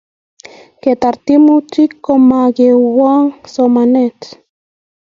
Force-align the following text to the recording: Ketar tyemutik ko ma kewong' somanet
Ketar 0.81 1.15
tyemutik 1.25 1.91
ko 2.05 2.13
ma 2.27 2.41
kewong' 2.55 3.35
somanet 3.53 4.19